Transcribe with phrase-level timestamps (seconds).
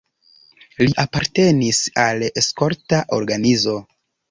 [0.83, 3.79] Li apartenis al skolta organizo.